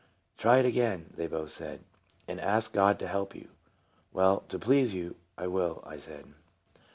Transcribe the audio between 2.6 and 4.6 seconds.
God to help you." "Well, to